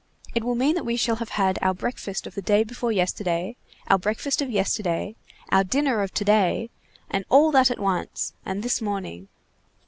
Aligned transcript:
It 0.33 0.43
will 0.43 0.55
mean 0.55 0.73
that 0.73 0.83
we 0.83 0.95
shall 0.95 1.17
have 1.17 1.29
had 1.37 1.59
our 1.61 1.75
breakfast 1.75 2.25
of 2.25 2.33
the 2.33 2.41
day 2.41 2.63
before 2.63 2.91
yesterday, 2.91 3.55
our 3.85 3.99
breakfast 3.99 4.41
of 4.41 4.49
yesterday, 4.49 5.15
our 5.51 5.63
dinner 5.63 6.01
of 6.01 6.11
to 6.15 6.25
day, 6.25 6.71
and 7.11 7.23
all 7.29 7.51
that 7.51 7.69
at 7.69 7.77
once, 7.77 8.33
and 8.43 8.63
this 8.63 8.81
morning. 8.81 9.27